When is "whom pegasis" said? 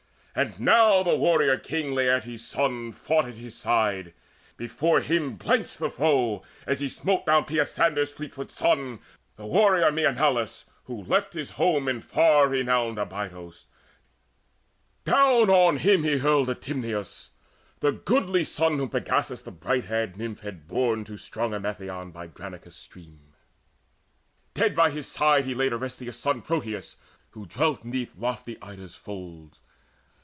18.77-19.41